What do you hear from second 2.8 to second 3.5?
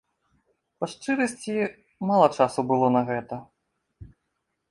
на гэта.